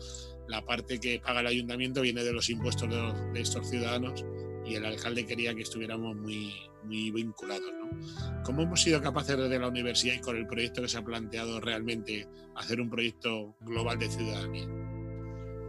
la 0.49 0.65
parte 0.65 1.01
que 1.01 1.21
paga 1.21 1.41
el 1.41 1.47
ayuntamiento 1.47 2.03
viene 2.03 2.23
de 2.23 2.33
los 2.33 2.51
impuestos 2.51 2.89
de, 2.89 3.41
estos 3.41 3.69
ciudadanos 3.69 4.25
y 4.65 4.75
el 4.75 4.85
alcalde 4.85 5.27
quería 5.27 5.55
que 5.55 5.63
estuviéramos 5.63 6.17
muy, 6.17 6.53
muy 6.85 7.11
vinculados, 7.11 7.73
¿no? 7.81 8.43
¿Cómo 8.45 8.63
hemos 8.63 8.83
sido 8.83 9.01
capaces 9.01 9.37
desde 9.37 9.59
la 9.59 9.69
universidad 9.69 10.15
y 10.15 10.21
con 10.21 10.37
el 10.37 10.47
proyecto 10.47 10.83
que 10.83 10.89
se 10.89 10.99
ha 10.99 11.05
planteado 11.05 11.61
realmente 11.61 12.29
hacer 12.55 12.81
un 12.81 12.91
proyecto 12.91 13.57
global 13.61 13.99
de 13.99 14.11
ciudadanía? 14.11 14.82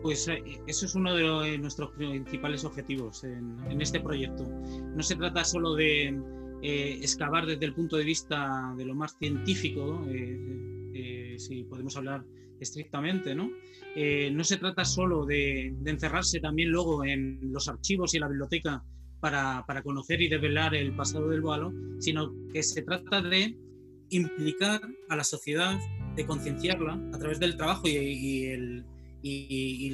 Pues 0.03 0.27
eh, 0.27 0.43
eso 0.67 0.85
es 0.85 0.95
uno 0.95 1.15
de 1.15 1.57
nuestros 1.57 1.91
principales 1.91 2.65
objetivos 2.65 3.23
en, 3.23 3.81
este 3.81 4.01
proyecto. 4.01 4.43
No 4.43 5.01
se 5.01 5.15
trata 5.15 5.45
solo 5.45 5.75
de 5.75 6.09
eh, 6.61 6.99
excavar 7.01 7.45
desde 7.45 7.65
el 7.65 7.73
punto 7.73 7.95
de 7.95 8.03
vista 8.03 8.73
de 8.77 8.83
lo 8.83 8.95
más 8.95 9.15
científico, 9.17 10.05
eh, 10.09 11.35
si 11.37 11.63
podemos 11.63 11.95
hablar 11.95 12.25
estrictamente, 12.59 13.33
¿no? 13.33 13.49
no 14.31 14.43
se 14.43 14.57
trata 14.57 14.85
solo 14.85 15.25
de, 15.25 15.73
encerrarse 15.85 16.39
también 16.39 16.69
luego 16.69 17.03
en 17.05 17.39
los 17.51 17.67
archivos 17.67 18.13
y 18.13 18.19
la 18.19 18.27
biblioteca 18.27 18.83
para, 19.19 19.63
conocer 19.83 20.21
y 20.21 20.27
develar 20.27 20.75
el 20.75 20.95
pasado 20.95 21.29
del 21.29 21.41
Boalo, 21.41 21.73
sino 21.99 22.33
que 22.51 22.61
se 22.61 22.81
trata 22.81 23.21
de 23.21 23.57
implicar 24.09 24.81
a 25.09 25.15
la 25.15 25.23
sociedad, 25.23 25.79
de 26.15 26.25
concienciarla 26.25 27.01
a 27.13 27.17
través 27.17 27.39
del 27.39 27.57
trabajo 27.57 27.87
y 27.87 28.45
el, 28.45 28.85
y, 29.23 29.91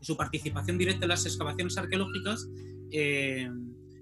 su 0.00 0.16
participación 0.16 0.78
directa 0.78 1.04
en 1.04 1.08
las 1.08 1.26
excavaciones 1.26 1.76
arqueológicas, 1.78 2.46
eh, 2.92 3.48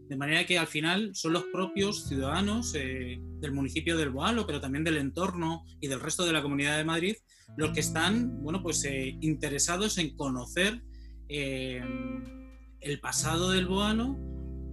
de 0.09 0.17
manera 0.17 0.45
que 0.45 0.59
al 0.59 0.67
final 0.67 1.15
son 1.15 1.33
los 1.33 1.45
propios 1.45 2.09
ciudadanos 2.09 2.75
eh, 2.75 3.19
del 3.41 3.53
municipio 3.53 3.97
del 3.97 4.11
Boalo, 4.11 4.47
pero 4.47 4.61
también 4.61 4.85
del 4.85 4.99
entorno 4.99 5.65
y 5.81 5.87
del 5.87 6.01
resto 6.01 6.27
de 6.27 6.33
la 6.33 6.43
comunidad 6.43 6.77
de 6.77 6.85
Madrid, 6.85 7.17
los 7.57 7.71
que 7.71 7.81
están 7.81 8.43
bueno, 8.43 8.63
pues, 8.63 8.85
eh, 8.85 9.17
interesados 9.21 9.99
en 9.99 10.17
conocer 10.17 10.83
el 11.29 13.01
pasado 13.01 13.51
del 13.51 13.67
Boalo, 13.67 14.19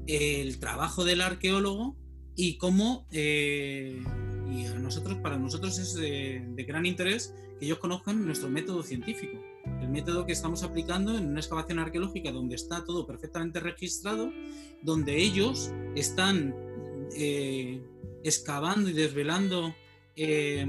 el 0.05 0.59
trabajo 0.59 1.05
del 1.05 1.21
arqueólogo 1.21 1.97
y 2.35 2.57
cómo 2.57 3.07
y 4.51 4.65
a 4.65 4.73
nosotros, 4.75 5.17
para 5.19 5.37
nosotros 5.37 5.79
es 5.79 5.93
de, 5.95 6.65
gran 6.67 6.85
interés 6.85 7.33
que 7.59 7.65
ellos 7.65 7.79
conozcan 7.79 8.25
nuestro 8.25 8.49
método 8.49 8.83
científico, 8.83 9.39
el 9.81 9.89
método 9.89 10.25
que 10.25 10.33
estamos 10.33 10.63
aplicando 10.63 11.17
en 11.17 11.27
una 11.27 11.39
excavación 11.39 11.79
arqueológica 11.79 12.31
donde 12.31 12.55
está 12.55 12.83
todo 12.83 13.07
perfectamente 13.07 13.59
registrado, 13.59 14.31
donde 14.81 15.17
ellos 15.17 15.71
están 15.95 16.55
eh, 17.15 17.81
excavando 18.23 18.89
y 18.89 18.93
desvelando 18.93 19.73
eh, 20.15 20.65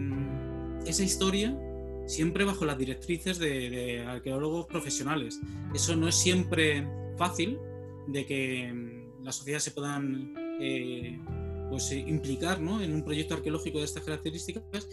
esa 0.87 1.03
historia 1.03 1.59
siempre 2.07 2.45
bajo 2.45 2.65
las 2.65 2.79
directrices 2.79 3.39
de, 3.39 4.05
arqueólogos 4.07 4.67
profesionales. 4.67 5.41
Eso 5.75 5.97
no 5.97 6.09
es 6.09 6.15
siempre 6.15 6.87
fácil 7.17 7.59
de 8.07 8.27
que 8.27 8.73
mm, 8.73 9.25
la 9.25 9.33
sociedad 9.33 9.61
se 9.61 9.71
puedan 9.71 10.35
eh, 10.61 11.19
pues, 11.73 11.91
eh, 11.91 12.05
implicar 12.07 12.61
¿no? 12.61 12.83
en 12.83 12.95
un 12.95 13.03
proyecto 13.03 13.33
arqueológico 13.33 13.79
de 13.79 13.85
estas 13.85 14.05
características 14.05 14.89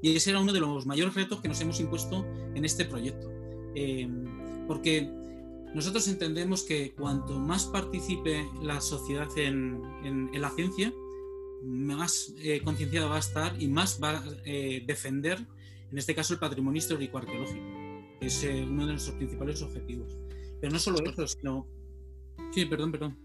y 0.00 0.16
ese 0.16 0.30
era 0.30 0.40
uno 0.40 0.52
de 0.52 0.60
los 0.60 0.86
mayores 0.86 1.14
retos 1.14 1.42
que 1.42 1.48
nos 1.48 1.60
hemos 1.60 1.78
impuesto 1.78 2.26
en 2.54 2.64
este 2.64 2.86
proyecto. 2.86 3.30
Eh, 3.74 4.08
porque 4.66 5.08
nosotros 5.74 6.08
entendemos 6.08 6.62
que 6.62 6.92
cuanto 6.92 7.38
más 7.38 7.66
participe 7.66 8.48
la 8.62 8.80
sociedad 8.80 9.28
en, 9.36 10.30
la 10.32 10.48
ciencia, 10.50 10.90
más 11.62 12.34
eh, 12.42 12.62
concienciada 12.64 13.08
va 13.08 13.16
a 13.16 13.20
estar 13.20 13.60
y 13.62 13.68
más 13.68 14.00
va 14.02 14.18
a 14.18 14.24
eh, 14.46 14.82
defender, 14.86 15.38
en 15.90 15.98
este 15.98 16.14
caso, 16.14 16.32
el 16.32 16.40
patrimonio 16.40 16.78
histórico-arqueológico, 16.78 17.62
que 18.20 18.26
es 18.26 18.44
eh, 18.44 18.64
uno 18.66 18.86
de 18.86 18.92
nuestros 18.92 19.16
principales 19.16 19.60
objetivos. 19.60 20.18
Pero 20.60 20.72
no 20.72 20.78
solo 20.78 20.98
eso, 21.04 21.26
sino... 21.26 21.66
Sí, 22.52 22.64
perdón, 22.64 22.92
perdón. 22.92 23.18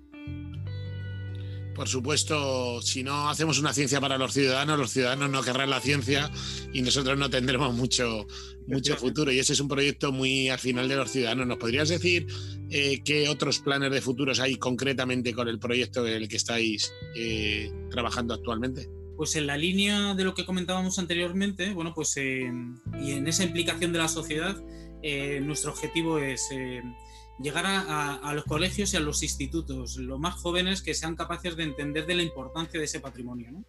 Por 1.78 1.88
supuesto, 1.88 2.82
si 2.82 3.04
no 3.04 3.30
hacemos 3.30 3.60
una 3.60 3.72
ciencia 3.72 4.02
para 4.02 4.18
los 4.18 4.34
ciudadanos, 4.34 4.80
los 4.80 4.90
ciudadanos 4.90 5.30
no 5.30 5.44
querrán 5.44 5.70
la 5.70 5.80
ciencia 5.80 6.32
y 6.74 6.82
nosotros 6.82 7.20
no 7.20 7.30
tendremos 7.30 7.72
mucho, 7.76 8.26
mucho 8.66 8.96
futuro. 8.98 9.32
Y 9.32 9.38
ese 9.38 9.54
es 9.54 9.60
un 9.60 9.68
proyecto 9.68 10.12
muy 10.12 10.50
al 10.50 10.58
final 10.58 10.90
de 10.90 10.96
los 10.96 11.12
ciudadanos. 11.12 11.46
¿Nos 11.46 11.60
podrías 11.60 11.90
decir 11.90 12.26
eh, 12.72 13.04
qué 13.06 13.30
otros 13.30 13.60
planes 13.60 13.92
de 13.92 14.02
futuros 14.02 14.40
hay 14.40 14.56
concretamente 14.56 15.36
con 15.36 15.48
el 15.48 15.60
proyecto 15.60 16.06
en 16.08 16.14
el 16.14 16.28
que 16.28 16.38
estáis 16.38 16.92
eh, 17.16 17.72
trabajando 17.92 18.34
actualmente? 18.34 18.90
Pues 19.16 19.36
en 19.36 19.46
la 19.46 19.56
línea 19.56 20.16
de 20.16 20.24
lo 20.24 20.34
que 20.34 20.48
comentábamos 20.48 20.98
anteriormente, 20.98 21.74
bueno, 21.74 21.94
pues 21.94 22.18
eh, 22.18 22.52
y 23.00 23.12
en 23.12 23.28
esa 23.28 23.44
implicación 23.44 23.94
de 23.94 24.00
la 24.00 24.08
sociedad, 24.08 24.60
nuestro 25.44 25.72
objetivo 25.72 26.18
es 26.18 26.42
llegar 27.40 27.66
a, 27.68 28.34
los 28.34 28.46
colegios 28.46 28.94
y 28.94 28.98
a 28.98 29.00
los 29.00 29.22
institutos, 29.24 29.98
los 29.98 30.20
más 30.20 30.36
jóvenes 30.36 30.82
que 30.82 30.94
sean 30.94 31.16
capaces 31.16 31.56
de 31.56 31.64
entender 31.64 32.06
de 32.06 32.16
la 32.16 32.24
importancia 32.24 32.80
de 32.80 32.86
ese 32.86 33.00
patrimonio. 33.00 33.64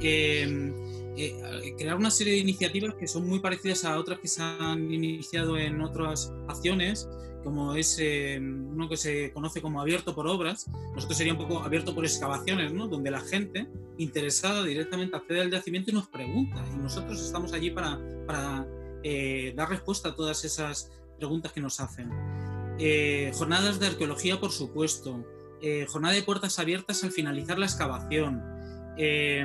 Eh, 0.00 0.72
eh, 1.16 1.74
crear 1.76 1.96
una 1.96 2.10
serie 2.10 2.34
de 2.34 2.38
iniciativas 2.38 2.94
que 2.94 3.06
son 3.06 3.28
muy 3.28 3.40
parecidas 3.40 3.84
a 3.84 3.98
otras 3.98 4.18
que 4.18 4.28
se 4.28 4.42
han 4.42 4.92
iniciado 4.92 5.58
en 5.58 5.80
otras 5.82 6.32
acciones, 6.48 7.08
como 7.44 7.74
es 7.74 7.98
eh, 8.00 8.38
uno 8.40 8.88
que 8.88 8.96
se 8.96 9.32
conoce 9.32 9.60
como 9.60 9.80
abierto 9.80 10.14
por 10.14 10.26
obras, 10.26 10.68
nosotros 10.94 11.18
sería 11.18 11.34
un 11.34 11.38
poco 11.40 11.58
abierto 11.58 11.94
por 11.94 12.04
excavaciones, 12.04 12.72
¿no? 12.72 12.88
donde 12.88 13.10
la 13.10 13.20
gente 13.20 13.68
interesada 13.98 14.62
directamente 14.62 15.16
accede 15.16 15.42
al 15.42 15.50
yacimiento 15.50 15.90
y 15.90 15.94
nos 15.94 16.08
pregunta, 16.08 16.64
y 16.72 16.78
nosotros 16.78 17.20
estamos 17.20 17.52
allí 17.52 17.70
para, 17.70 18.00
para 18.26 18.66
dar 19.54 19.68
respuesta 19.68 20.10
a 20.10 20.14
todas 20.14 20.44
esas 20.44 20.90
preguntas 21.18 21.52
que 21.52 21.60
nos 21.60 21.80
hacen. 21.80 22.10
Eh, 22.78 23.30
jornadas 23.34 23.78
de 23.80 23.86
arqueología, 23.86 24.40
por 24.40 24.50
supuesto. 24.50 25.24
Eh, 25.60 25.86
jornada 25.88 26.14
de 26.14 26.22
puertas 26.22 26.58
abiertas 26.58 27.04
al 27.04 27.12
finalizar 27.12 27.58
la 27.58 27.66
excavación. 27.66 28.42
Eh, 28.98 29.44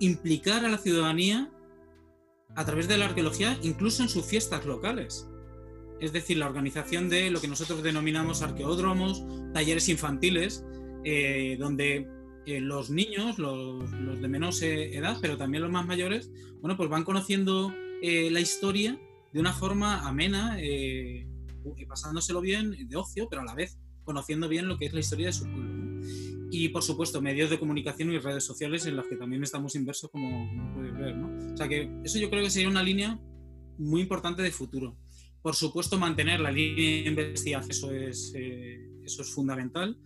implicar 0.00 0.64
a 0.64 0.68
la 0.68 0.78
ciudadanía 0.78 1.50
a 2.56 2.64
través 2.64 2.88
de 2.88 2.98
la 2.98 3.06
arqueología, 3.06 3.58
incluso 3.62 4.02
en 4.02 4.08
sus 4.08 4.26
fiestas 4.26 4.66
locales. 4.66 5.28
Es 6.00 6.12
decir, 6.12 6.38
la 6.38 6.46
organización 6.46 7.08
de 7.08 7.30
lo 7.30 7.40
que 7.40 7.48
nosotros 7.48 7.82
denominamos 7.82 8.42
arqueódromos, 8.42 9.24
talleres 9.52 9.88
infantiles, 9.88 10.64
donde 11.58 12.08
los 12.46 12.90
niños, 12.90 13.38
los, 13.38 13.90
de 14.20 14.28
menos 14.28 14.62
edad, 14.62 15.18
pero 15.20 15.36
también 15.36 15.62
los 15.62 15.70
más 15.70 15.86
mayores, 15.86 16.30
bueno, 16.60 16.76
pues 16.76 16.88
van 16.88 17.04
conociendo 17.04 17.72
la 18.02 18.40
historia 18.40 18.98
de 19.32 19.40
una 19.40 19.52
forma 19.52 20.08
amena, 20.08 20.56
pasándoselo 21.88 22.40
bien 22.40 22.88
de 22.88 22.96
ocio, 22.96 23.28
pero 23.28 23.42
a 23.42 23.44
la 23.44 23.54
vez 23.54 23.78
conociendo 24.04 24.48
bien 24.48 24.68
lo 24.68 24.78
que 24.78 24.86
es 24.86 24.92
la 24.92 25.00
historia 25.00 25.26
de 25.26 25.32
su 25.32 25.44
pueblo. 25.44 25.80
Y 26.50 26.68
por 26.70 26.82
supuesto, 26.82 27.22
medios 27.22 27.48
de 27.48 27.58
comunicación 27.58 28.12
y 28.12 28.18
redes 28.18 28.44
sociales 28.44 28.84
en 28.86 28.96
las 28.96 29.06
que 29.06 29.16
también 29.16 29.42
estamos 29.44 29.74
inversos, 29.76 30.10
como, 30.10 30.74
puedes 30.74 30.94
ver. 30.94 31.16
¿no? 31.16 31.54
O 31.54 31.56
sea 31.56 31.68
que 31.68 31.88
eso 32.04 32.18
yo 32.18 32.28
creo 32.28 32.42
que 32.42 32.50
sería 32.50 32.68
una 32.68 32.82
línea 32.82 33.20
muy 33.78 34.00
importante 34.00 34.42
de 34.42 34.50
futuro. 34.50 34.96
Por 35.42 35.54
supuesto, 35.54 35.98
mantener 35.98 36.40
la 36.40 36.50
línea 36.50 37.04
de 37.04 37.08
investigación, 37.08 37.70
eso 37.70 37.92
es, 37.92 38.32
eh, 38.34 38.80
eso 39.04 39.22
es 39.22 39.32
fundamental. 39.32 39.96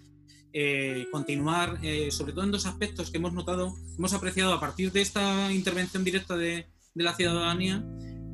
Eh, 0.53 1.07
continuar, 1.11 1.81
eh, 1.83 2.13
sobre 2.13 2.33
todo 2.33 2.45
en 2.45 2.53
dos 2.53 2.67
aspectos 2.67 3.11
que 3.11 3.17
hemos 3.17 3.33
notado, 3.33 3.75
hemos 3.99 4.13
apreciado 4.13 4.53
a 4.53 4.61
partir 4.61 4.93
de 4.93 5.01
esta 5.01 5.53
intervención 5.53 6.05
directa 6.05 6.37
de, 6.37 6.67
de 6.95 7.05
la 7.05 7.17
ciudadanía, 7.17 7.85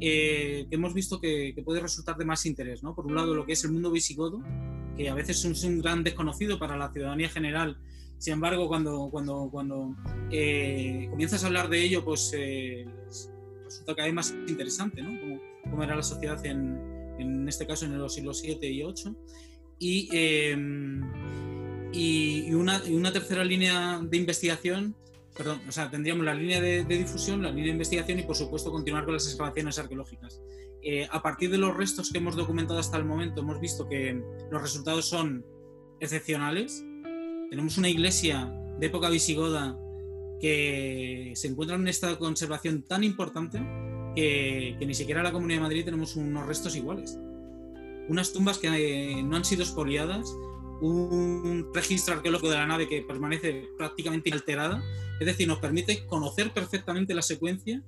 eh, 0.01 0.67
que 0.69 0.75
hemos 0.77 0.95
visto 0.95 1.21
que, 1.21 1.55
puede 1.65 1.81
resultar 1.81 2.17
de 2.17 2.25
más 2.25 2.47
interés. 2.47 2.83
¿no? 2.83 2.95
Por 2.95 3.07
un 3.07 3.15
lado, 3.15 3.35
lo 3.35 3.45
que 3.45 3.53
es 3.53 3.65
el 3.65 3.73
mundo 3.73 3.91
visigodo, 3.91 4.43
que 4.97 5.09
a 5.09 5.15
veces 5.15 5.45
es 5.45 5.65
un, 5.65 5.81
gran 5.81 6.03
desconocido 6.03 6.59
para 6.59 6.77
la 6.77 6.93
ciudadanía 6.93 7.29
general. 7.29 7.79
Sin 8.19 8.35
embargo, 8.35 8.69
cuando, 8.69 9.09
cuando, 9.11 9.49
cuando 9.51 9.95
eh, 10.31 11.07
comienzas 11.11 11.45
a 11.45 11.49
hablar 11.49 11.69
de 11.69 11.83
ello, 11.83 12.05
pues 12.05 12.33
eh, 12.35 12.87
resulta 13.65 13.95
que 13.95 14.03
hay 14.03 14.13
más 14.13 14.35
interesante, 14.47 15.03
¿no? 15.03 15.19
Como, 15.63 15.83
era 15.83 15.97
la 15.97 16.03
sociedad 16.03 16.45
en, 16.45 16.79
en, 17.19 17.49
este 17.49 17.67
caso 17.67 17.85
en 17.85 17.97
los 17.97 18.15
siglos 18.15 18.39
7 18.41 18.69
y 18.69 18.83
8. 18.83 19.17
Y, 19.79 20.09
y, 21.93 22.53
una, 22.53 22.83
y 22.87 22.95
una 22.95 23.13
tercera 23.13 23.45
línea 23.45 24.01
de 24.03 24.17
investigación 24.17 24.97
perdón, 25.37 25.61
o 25.69 25.73
sea, 25.73 25.91
tendríamos 25.91 26.25
la 26.25 26.35
línea 26.35 26.61
de, 26.61 26.85
difusión, 26.85 27.43
la 27.43 27.51
línea 27.51 27.67
de 27.67 27.73
investigación 27.73 28.19
y, 28.19 28.23
por 28.23 28.37
supuesto, 28.37 28.71
continuar 28.71 29.05
con 29.05 29.15
las 29.15 29.27
excavaciones 29.27 29.79
arqueológicas. 29.79 30.41
Eh, 30.83 31.07
a 31.11 31.23
partir 31.23 31.51
de 31.51 31.59
los 31.59 31.77
restos 31.77 32.11
que 32.11 32.19
hemos 32.19 32.37
documentado 32.37 32.79
hasta 32.79 32.97
el 32.97 33.05
momento, 33.05 33.41
hemos 33.43 33.61
visto 33.61 33.89
que 33.89 34.23
los 34.51 34.63
resultados 34.63 35.07
son 35.07 35.45
excepcionales. 36.01 36.85
Tenemos 37.51 37.79
una 37.79 37.89
iglesia 37.89 38.53
de 38.79 38.87
época 38.87 39.11
visigoda 39.11 39.79
que 40.41 41.33
se 41.37 41.49
encuentra 41.49 41.77
en 41.77 41.83
un 41.83 41.89
estado 41.89 42.15
de 42.15 42.19
conservación 42.19 42.83
tan 42.83 43.05
importante 43.05 43.61
que, 44.17 44.77
ni 44.81 44.95
siquiera 44.95 45.21
en 45.21 45.25
la 45.25 45.33
Comunidad 45.33 45.59
de 45.59 45.63
Madrid 45.63 45.85
tenemos 45.85 46.17
unos 46.17 46.47
restos 46.47 46.75
iguales. 46.77 47.19
Unas 48.09 48.33
tumbas 48.33 48.59
que 48.59 48.69
eh, 48.69 49.23
no 49.23 49.37
han 49.37 49.45
sido 49.45 49.63
expoliadas, 49.63 50.35
un 50.81 51.71
registro 51.75 52.15
arqueológico 52.15 52.51
de 52.51 52.57
la 52.57 52.67
nave 52.67 52.89
que 52.89 53.03
permanece 53.03 53.69
prácticamente 53.77 54.29
inalterada, 54.31 54.83
es 55.19 55.27
decir, 55.27 55.47
nos 55.47 55.59
permite 55.59 56.07
conocer 56.07 56.53
perfectamente 56.53 57.15
la 57.15 57.23
secuencia 57.23 57.83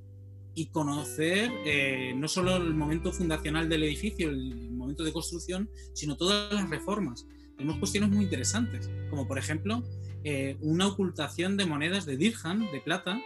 y 0.55 0.67
conocer 0.67 1.51
eh, 1.65 2.13
no 2.17 2.29
solo 2.29 2.57
el 2.57 2.75
momento 2.75 3.13
fundacional 3.13 3.69
del 3.69 3.85
edificio, 3.85 4.29
el 4.29 4.71
momento 4.71 5.03
de 5.03 5.13
construcción, 5.13 5.71
sino 5.95 6.17
todas 6.17 6.53
las 6.53 6.69
reformas. 6.69 7.27
Tenemos 7.57 7.79
cuestiones 7.79 8.11
muy 8.11 8.25
interesantes, 8.25 8.91
como 9.09 9.27
por 9.27 9.39
ejemplo 9.39 9.83
eh, 10.25 10.57
una 10.61 10.87
ocultación 10.87 11.57
de 11.57 11.67
monedas 11.67 12.05
de 12.05 12.17
dirham, 12.17 12.71
de 12.71 12.81
plata, 12.81 13.21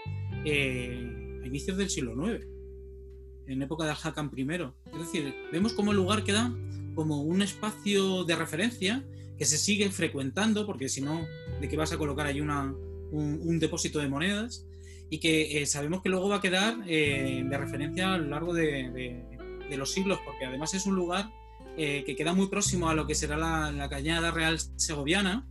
eh, 0.45 1.41
a 1.43 1.47
inicios 1.47 1.77
del 1.77 1.91
siglo 1.91 2.13
IX, 2.13 2.47
en 3.49 3.63
época 3.63 3.85
de 3.85 3.91
Al-Hakam 3.91 4.31
I. 4.37 4.43
Es 4.93 4.99
decir, 4.99 5.35
vemos 5.53 5.73
cómo 5.73 5.91
el 5.91 5.97
lugar 5.97 6.23
queda 6.23 6.55
como 6.95 7.23
un 7.23 7.43
espacio 7.43 8.25
de 8.25 8.37
referencia 8.37 9.05
que 9.39 9.45
se 9.45 9.59
sigue 9.59 9.91
frecuentando, 9.91 10.67
porque 10.67 10.89
si 10.89 11.01
no, 11.01 11.27
¿de 11.61 11.69
qué 11.69 11.77
vas 11.77 11.93
a 11.93 11.99
colocar 11.99 12.27
ahí 12.27 12.41
una, 12.41 12.75
un, 13.11 13.59
depósito 13.59 13.99
de 13.99 14.09
monedas? 14.09 14.67
Y 15.11 15.19
que 15.19 15.63
eh, 15.63 15.67
sabemos 15.67 16.03
que 16.03 16.09
luego 16.09 16.29
va 16.29 16.37
a 16.37 16.41
quedar 16.41 16.79
eh, 16.87 17.45
de 17.45 17.59
referencia 17.59 18.15
a 18.15 18.19
lo 18.19 18.29
largo 18.29 18.55
de, 18.55 19.27
de, 19.69 19.77
los 19.77 19.93
siglos, 19.93 20.19
porque 20.25 20.47
además 20.47 20.73
es 20.75 20.87
un 20.87 20.95
lugar 20.95 21.31
eh, 21.77 22.03
que 22.07 22.17
queda 22.17 22.33
muy 22.33 22.49
próximo 22.49 22.89
a 22.89 22.95
lo 22.95 23.07
que 23.07 23.15
será 23.15 23.37
la, 23.37 23.73
la 23.73 23.89
cañada 23.89 24.31
real 24.31 24.59
segoviana 24.77 25.47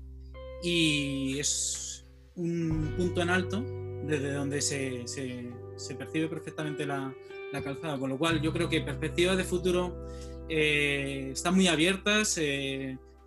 y 0.64 1.38
es 1.38 2.06
un 2.36 2.96
punto 2.98 3.22
en 3.22 3.30
alto 3.30 3.64
desde 4.06 4.34
donde 4.34 4.62
se, 4.62 5.08
se, 5.08 5.52
se 5.76 5.96
percibe 5.96 6.28
perfectamente 6.28 6.86
la, 6.86 7.14
la, 7.52 7.62
calzada, 7.62 8.00
con 8.00 8.10
lo 8.10 8.18
cual 8.18 8.42
yo 8.42 8.52
creo 8.52 8.68
que 8.68 8.82
perspectivas 8.82 9.38
de 9.38 9.44
futuro 9.44 10.08
están 10.48 11.56
muy 11.56 11.68
abiertas 11.68 12.40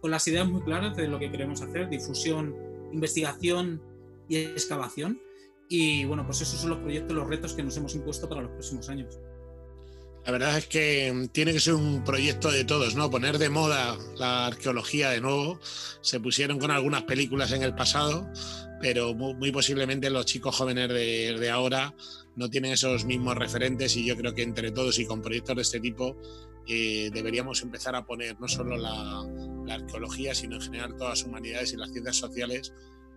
con 0.01 0.11
las 0.11 0.27
ideas 0.29 0.49
muy 0.49 0.63
claras 0.63 0.97
de 0.97 1.09
lo 1.09 1.19
que 1.19 1.31
queremos 1.31 1.63
hacer, 1.63 1.89
difusión, 1.89 2.55
investigación 2.93 3.83
y 4.29 4.37
excavación. 4.37 5.21
Y 5.69 6.05
bueno, 6.05 6.25
pues 6.25 6.41
esos 6.41 6.61
son 6.61 6.71
los 6.71 6.79
proyectos, 6.79 7.15
los 7.17 7.29
retos 7.29 7.53
que 7.55 7.63
nos 7.63 7.77
hemos 7.77 7.95
impuesto 7.95 8.29
para 8.29 8.43
los 8.43 8.51
próximos 8.53 8.89
años. 8.89 9.19
La 10.25 10.33
verdad 10.33 10.59
es 10.59 10.67
que 10.67 11.29
tiene 11.33 11.53
que 11.53 11.61
ser 11.61 11.75
un 11.75 12.05
proyecto 12.05 12.51
de 12.51 12.65
todos, 12.65 12.95
¿no? 12.95 13.11
Poner 13.11 13.39
de 13.39 13.49
moda 13.49 13.97
la 14.17 14.47
arqueología 14.47 15.11
de 15.11 15.21
nuevo. 15.21 15.59
Se 16.03 16.21
pusieron 16.21 16.59
con 16.59 16.71
algunas 16.71 17.05
películas 17.05 17.53
en 17.53 17.63
el 17.63 17.75
pasado, 17.75 18.31
pero 18.81 19.15
muy, 19.15 19.53
posiblemente 19.53 20.11
los 20.11 20.27
chicos 20.27 20.57
jóvenes 20.57 20.89
de, 20.89 21.39
de, 21.39 21.51
ahora 21.51 21.95
no 22.37 22.51
tienen 22.51 22.73
esos 22.73 23.05
mismos 23.05 23.37
referentes 23.37 23.97
y 23.97 24.05
yo 24.05 24.17
creo 24.17 24.35
que 24.35 24.43
entre 24.43 24.71
todos 24.71 24.99
y 24.99 25.07
con 25.07 25.23
proyectos 25.23 25.57
de 25.57 25.63
este 25.63 25.81
tipo 25.81 26.17
eh, 26.67 27.11
deberíamos 27.13 27.63
empezar 27.63 27.97
a 27.97 28.05
poner 28.05 28.39
no 28.39 28.47
solo 28.47 28.77
la, 28.77 29.25
arqueología, 29.75 30.35
sino 30.35 30.57
en 30.57 30.63
general 30.63 30.97
todas 30.97 31.21
las 31.21 31.29
humanidades 31.29 31.73
y 31.73 31.77
las 31.77 31.91
ciencias 31.91 32.17
sociales, 32.17 32.73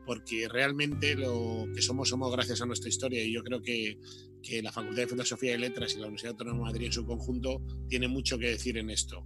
porque 0.05 0.47
realmente 0.49 1.15
lo 1.15 1.67
que 1.73 1.81
somos 1.81 2.09
somos 2.09 2.31
gracias 2.31 2.61
a 2.61 2.65
nuestra 2.65 2.89
historia 2.89 3.23
y 3.23 3.33
yo 3.33 3.43
creo 3.43 3.61
que, 3.61 3.99
que 4.41 4.61
la 4.61 4.71
Facultad 4.71 5.03
de 5.03 5.07
Filosofía 5.07 5.55
y 5.55 5.57
Letras 5.57 5.93
y 5.93 5.99
la 5.99 6.07
Universidad 6.07 6.31
Autónoma 6.31 6.57
de 6.57 6.63
Madrid 6.65 6.85
en 6.87 6.93
su 6.93 7.05
conjunto 7.05 7.61
tiene 7.87 8.07
mucho 8.07 8.37
que 8.37 8.49
decir 8.49 8.77
en 8.77 8.89
esto. 8.89 9.25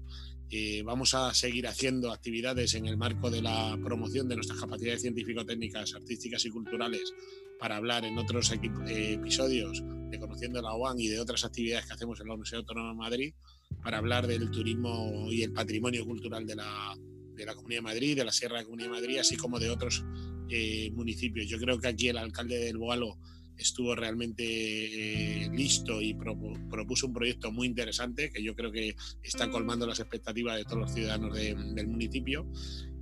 Eh, 0.51 0.84
vamos 0.84 1.13
a 1.15 1.34
seguir 1.34 1.67
haciendo 1.67 2.12
actividades 2.12 2.75
en 2.75 2.86
el 2.86 2.98
marco 2.98 3.32
de 3.32 3.41
la 3.41 3.77
promoción 3.84 4.27
de 4.27 4.36
nuestras 4.36 4.60
capacidades 4.60 5.01
científico-técnicas, 5.01 5.96
artísticas 5.96 6.46
y 6.46 6.50
culturales 6.50 7.13
para 7.60 7.77
hablar 7.77 8.05
en 8.05 8.17
otros 8.17 8.51
episodios 8.51 9.84
Conociendo 10.20 10.62
la 10.62 10.75
UAN 10.75 11.00
y 11.00 11.08
de 11.08 11.20
otras 11.20 11.44
actividades 11.46 11.86
que 11.86 11.94
hacemos 11.94 12.20
en 12.20 12.27
la 12.27 12.34
Universidad 12.34 12.62
Autónoma 12.62 12.89
de 12.89 12.96
Madrid 12.96 13.34
para 13.82 13.98
hablar 13.98 14.27
del 14.27 14.50
turismo 14.50 15.27
y 15.32 15.44
el 15.44 15.53
patrimonio 15.53 16.05
cultural 16.05 16.46
de 16.46 16.55
la, 16.55 16.96
de 17.36 17.46
la 17.46 17.56
Comunidad 17.56 17.80
de 17.80 17.84
Madrid, 17.84 18.15
de 18.15 18.25
la 18.25 18.32
Sierra 18.32 18.56
de 18.56 18.62
la 18.62 18.65
Comunidad 18.65 18.89
de 18.89 19.01
Madrid, 19.01 19.18
así 19.20 19.38
como 19.38 19.60
de 19.60 19.70
otros 19.70 20.04
eh, 20.50 20.92
municipios. 20.94 21.48
Yo 21.48 21.58
creo 21.58 21.80
que 21.80 21.88
aquí 21.88 22.08
el 22.10 22.18
alcalde 22.18 22.58
del 22.60 22.77
Boalo 22.77 23.18
estuvo 23.58 23.96
realmente 23.96 24.44
eh, 24.44 25.50
listo 25.54 26.01
y 26.01 26.13
propuso 26.13 27.08
un 27.08 27.13
proyecto 27.13 27.51
muy 27.51 27.68
interesante 27.68 28.30
que 28.30 28.44
yo 28.44 28.56
creo 28.56 28.72
que 28.72 28.96
está 29.24 29.50
colmando 29.50 29.88
las 29.88 30.00
expectativas 30.00 30.58
de 30.58 30.65
todos 30.65 30.80
los 30.80 30.94
ciudadanos 30.94 31.36
del 31.36 31.88
municipio. 31.88 32.46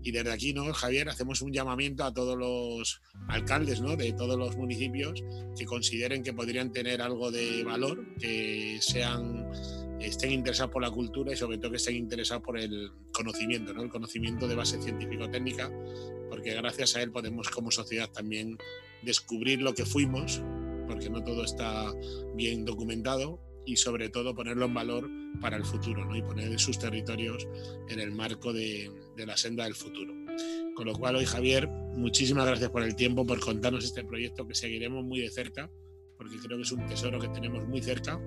Y 0.05 0.11
desde 0.11 0.31
aquí, 0.31 0.53
¿no, 0.53 0.71
Javier, 0.73 1.07
hacemos 1.07 1.41
un 1.41 1.53
llamamiento 1.53 2.03
a 2.03 2.13
todos 2.13 2.37
los 2.37 3.01
alcaldes 3.29 3.79
¿no? 3.79 3.95
de 3.95 4.11
todos 4.11 4.37
los 4.37 4.57
municipios 4.57 5.23
que 5.57 5.65
consideren 5.65 6.23
que 6.23 6.33
podrían 6.33 6.73
tener 6.73 7.01
algo 7.01 7.31
de 7.31 7.63
valor, 7.63 8.05
que 8.17 8.79
sean 8.81 9.47
estén 10.07 10.31
interesados 10.31 10.71
por 10.71 10.81
la 10.81 10.91
cultura 10.91 11.33
y 11.33 11.35
sobre 11.35 11.57
todo 11.57 11.71
que 11.71 11.77
estén 11.77 11.95
interesados 11.95 12.43
por 12.43 12.57
el 12.57 12.91
conocimiento, 13.11 13.73
¿no? 13.73 13.83
el 13.83 13.89
conocimiento 13.89 14.47
de 14.47 14.55
base 14.55 14.81
científico-técnica, 14.81 15.71
porque 16.29 16.53
gracias 16.53 16.95
a 16.95 17.01
él 17.01 17.11
podemos 17.11 17.49
como 17.49 17.71
sociedad 17.71 18.09
también 18.11 18.57
descubrir 19.01 19.61
lo 19.61 19.73
que 19.73 19.85
fuimos, 19.85 20.41
porque 20.87 21.09
no 21.09 21.23
todo 21.23 21.43
está 21.43 21.93
bien 22.35 22.65
documentado, 22.65 23.39
y 23.65 23.77
sobre 23.77 24.09
todo 24.09 24.35
ponerlo 24.35 24.65
en 24.65 24.73
valor 24.73 25.09
para 25.41 25.57
el 25.57 25.65
futuro 25.65 26.05
¿no? 26.05 26.15
y 26.15 26.21
poner 26.21 26.59
sus 26.59 26.79
territorios 26.79 27.47
en 27.89 27.99
el 27.99 28.11
marco 28.11 28.53
de, 28.53 28.91
de 29.15 29.25
la 29.25 29.37
senda 29.37 29.63
del 29.63 29.75
futuro. 29.75 30.13
Con 30.75 30.87
lo 30.87 30.93
cual 30.93 31.15
hoy 31.15 31.25
Javier, 31.25 31.67
muchísimas 31.67 32.45
gracias 32.45 32.69
por 32.71 32.83
el 32.83 32.95
tiempo, 32.95 33.25
por 33.25 33.39
contarnos 33.39 33.85
este 33.85 34.03
proyecto 34.03 34.47
que 34.47 34.55
seguiremos 34.55 35.05
muy 35.05 35.19
de 35.19 35.29
cerca, 35.29 35.71
porque 36.17 36.37
creo 36.37 36.57
que 36.57 36.63
es 36.63 36.71
un 36.71 36.85
tesoro 36.87 37.19
que 37.19 37.29
tenemos 37.29 37.67
muy 37.67 37.81
cerca 37.81 38.19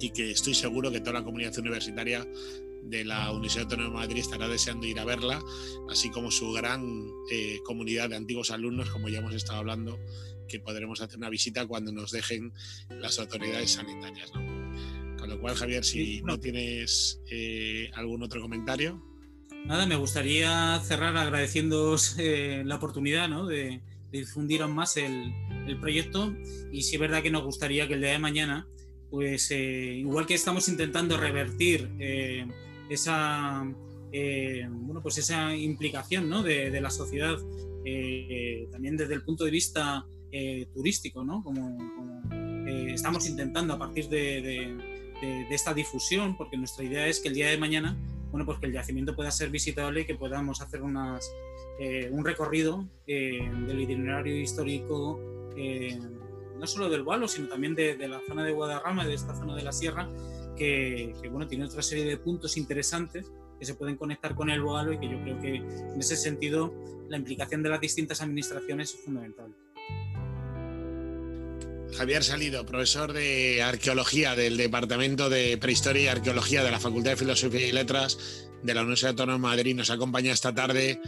y 0.00 0.10
que 0.10 0.30
estoy 0.30 0.54
seguro 0.54 0.90
que 0.90 1.00
toda 1.00 1.20
la 1.20 1.24
comunidad 1.24 1.56
universitaria 1.58 2.26
de 2.84 3.04
la 3.04 3.30
Universidad 3.32 3.64
Autónoma 3.64 3.88
de 3.88 4.06
Madrid 4.06 4.20
estará 4.20 4.48
deseando 4.48 4.86
ir 4.86 4.98
a 5.00 5.04
verla, 5.04 5.42
así 5.90 6.10
como 6.10 6.30
su 6.30 6.52
gran 6.52 6.82
eh, 7.30 7.58
comunidad 7.64 8.10
de 8.10 8.16
antiguos 8.16 8.50
alumnos, 8.50 8.90
como 8.90 9.08
ya 9.08 9.18
hemos 9.18 9.34
estado 9.34 9.58
hablando, 9.58 9.98
que 10.48 10.60
podremos 10.60 11.00
hacer 11.00 11.16
una 11.16 11.30
visita 11.30 11.66
cuando 11.66 11.92
nos 11.92 12.10
dejen 12.10 12.52
las 12.90 13.18
autoridades 13.18 13.72
sanitarias. 13.72 14.30
Con 14.30 15.28
lo 15.28 15.40
cual, 15.40 15.54
Javier, 15.54 15.84
si 15.84 16.20
no 16.22 16.38
tienes 16.38 17.20
eh, 17.30 17.90
algún 17.94 18.22
otro 18.22 18.42
comentario. 18.42 19.02
Nada, 19.64 19.86
me 19.86 19.96
gustaría 19.96 20.78
cerrar 20.84 21.16
agradeciéndoos 21.16 22.16
eh, 22.18 22.62
la 22.66 22.76
oportunidad 22.76 23.30
de, 23.48 23.80
difundir 24.12 24.62
aún 24.62 24.74
más 24.74 24.96
el, 24.96 25.32
el 25.66 25.80
proyecto 25.80 26.32
y 26.70 26.82
si 26.82 26.94
es 26.94 27.00
verdad 27.00 27.20
que 27.20 27.32
nos 27.32 27.42
gustaría 27.42 27.88
que 27.88 27.94
el 27.94 28.00
día 28.00 28.10
de 28.10 28.20
mañana 28.20 28.68
pues 29.14 29.48
eh, 29.52 29.94
igual 29.94 30.26
que 30.26 30.34
estamos 30.34 30.68
intentando 30.68 31.16
revertir 31.16 31.88
eh, 32.00 32.44
esa, 32.88 33.64
eh, 34.10 34.66
bueno, 34.68 35.00
pues 35.02 35.18
esa 35.18 35.54
implicación 35.54 36.28
¿no? 36.28 36.42
de, 36.42 36.80
la 36.80 36.90
sociedad 36.90 37.36
también 38.72 38.96
desde 38.96 39.14
el 39.14 39.22
punto 39.22 39.44
de 39.44 39.52
vista 39.52 40.04
turístico, 40.72 41.22
¿no? 41.22 41.44
como, 41.44 41.78
estamos 42.88 43.28
intentando 43.28 43.74
a 43.74 43.78
partir 43.78 44.08
de, 44.08 44.76
esta 45.48 45.72
difusión, 45.72 46.36
porque 46.36 46.56
nuestra 46.56 46.84
idea 46.84 47.06
es 47.06 47.20
que 47.20 47.28
el 47.28 47.34
día 47.34 47.50
de 47.50 47.56
mañana, 47.56 47.96
bueno, 48.32 48.44
pues 48.44 48.58
que 48.58 48.66
el 48.66 48.72
yacimiento 48.72 49.14
pueda 49.14 49.30
ser 49.30 49.48
visitable 49.48 50.00
y 50.00 50.06
que 50.06 50.16
podamos 50.16 50.60
hacer 50.60 50.82
unas, 50.82 51.32
un 52.10 52.24
recorrido 52.24 52.88
del 53.06 53.80
itinerario 53.80 54.36
histórico 54.40 55.20
no 56.58 56.66
solo 56.66 56.88
del 56.88 57.02
Gualo, 57.02 57.28
sino 57.28 57.48
también 57.48 57.74
de, 57.74 57.96
la 58.08 58.20
zona 58.26 58.44
de 58.44 58.52
Guadarrama, 58.52 59.06
de 59.06 59.14
esta 59.14 59.34
zona 59.34 59.54
de 59.54 59.62
la 59.62 59.72
sierra, 59.72 60.08
que, 60.56 61.14
bueno, 61.30 61.46
tiene 61.46 61.64
otra 61.64 61.82
serie 61.82 62.04
de 62.04 62.16
puntos 62.16 62.56
interesantes 62.56 63.30
que 63.58 63.64
se 63.64 63.74
pueden 63.74 63.96
conectar 63.96 64.34
con 64.34 64.50
el 64.50 64.62
Gualo 64.62 64.92
y 64.92 64.98
que 64.98 65.08
yo 65.08 65.20
creo 65.22 65.40
que 65.40 65.56
en 65.56 65.98
ese 65.98 66.16
sentido 66.16 66.72
la 67.08 67.16
implicación 67.16 67.62
de 67.62 67.68
las 67.68 67.80
distintas 67.80 68.20
administraciones 68.20 68.94
es 68.94 69.00
fundamental. 69.00 69.54
Javier 71.96 72.24
Salido, 72.24 72.66
profesor 72.66 73.12
de 73.12 73.62
Arqueología 73.62 74.34
del 74.34 74.56
Departamento 74.56 75.30
de 75.30 75.56
Prehistoria 75.58 76.02
y 76.02 76.06
Arqueología 76.08 76.64
de 76.64 76.72
la 76.72 76.80
Facultad 76.80 77.12
de 77.12 77.16
Filosofía 77.16 77.68
y 77.68 77.72
Letras 77.72 78.48
de 78.62 78.74
la 78.74 78.80
Universidad 78.80 79.10
Autónoma 79.10 79.50
de 79.50 79.56
Madrid, 79.56 79.76
nos 79.76 79.90
acompaña 79.90 80.32
esta 80.32 80.52
tarde 80.52 81.00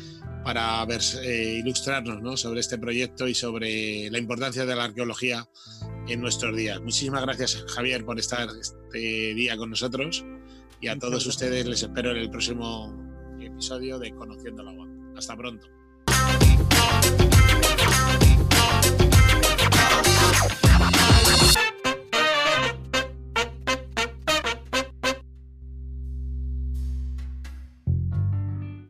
para 0.46 0.84
ver, 0.86 1.00
eh, 1.24 1.58
ilustrarnos 1.58 2.40
sobre 2.40 2.60
este 2.60 2.78
proyecto 2.78 3.26
y 3.26 3.34
sobre 3.34 4.08
la 4.12 4.18
importancia 4.18 4.64
de 4.64 4.76
la 4.76 4.84
arqueología 4.84 5.44
en 6.06 6.20
nuestros 6.20 6.56
días. 6.56 6.80
Muchísimas 6.80 7.22
gracias, 7.22 7.64
Javier, 7.66 8.04
por 8.04 8.16
estar 8.20 8.48
este 8.60 9.34
día 9.34 9.56
con 9.56 9.70
nosotros 9.70 10.24
y 10.80 10.86
a 10.86 10.96
todos 11.00 11.26
ustedes 11.26 11.66
les 11.66 11.82
espero 11.82 12.12
en 12.12 12.18
el 12.18 12.30
próximo 12.30 12.94
episodio 13.40 13.98
de 13.98 14.14
Conociendo 14.14 14.62
la 14.62 14.70
Agua. 14.70 14.88
Hasta 15.16 15.36
pronto. 15.36 15.66